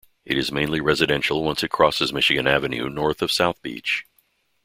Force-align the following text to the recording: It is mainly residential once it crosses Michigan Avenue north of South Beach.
It 0.25 0.35
is 0.35 0.51
mainly 0.51 0.81
residential 0.81 1.43
once 1.43 1.61
it 1.61 1.69
crosses 1.69 2.11
Michigan 2.11 2.47
Avenue 2.47 2.89
north 2.89 3.21
of 3.21 3.31
South 3.31 3.61
Beach. 3.61 4.07